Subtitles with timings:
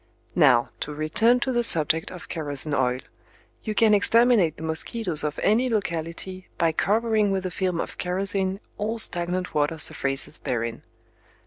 [0.33, 3.01] Now, to return to the subject of kerosene oil,
[3.63, 8.59] you can exterminate the mosquitoes of any locality by covering with a film of kerosene
[8.79, 10.81] all stagnant water surfaces therein.